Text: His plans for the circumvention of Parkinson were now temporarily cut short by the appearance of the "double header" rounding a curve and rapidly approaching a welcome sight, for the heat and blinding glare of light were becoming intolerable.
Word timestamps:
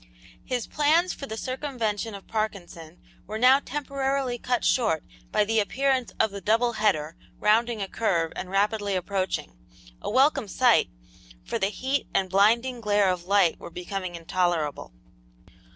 His 0.43 0.65
plans 0.65 1.13
for 1.13 1.27
the 1.27 1.37
circumvention 1.37 2.15
of 2.15 2.25
Parkinson 2.27 2.99
were 3.27 3.37
now 3.37 3.59
temporarily 3.59 4.39
cut 4.39 4.65
short 4.65 5.03
by 5.31 5.43
the 5.43 5.59
appearance 5.59 6.11
of 6.19 6.31
the 6.31 6.41
"double 6.41 6.73
header" 6.73 7.15
rounding 7.37 7.83
a 7.83 7.87
curve 7.87 8.33
and 8.35 8.49
rapidly 8.49 8.95
approaching 8.95 9.59
a 10.01 10.09
welcome 10.09 10.47
sight, 10.47 10.89
for 11.45 11.59
the 11.59 11.67
heat 11.69 12.07
and 12.15 12.31
blinding 12.31 12.81
glare 12.81 13.09
of 13.11 13.25
light 13.25 13.59
were 13.59 13.69
becoming 13.69 14.15
intolerable. 14.15 14.91